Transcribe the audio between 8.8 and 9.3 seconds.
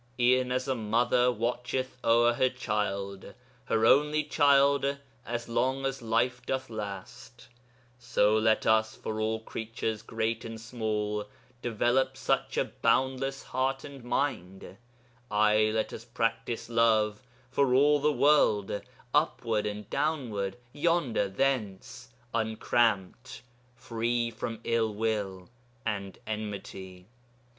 for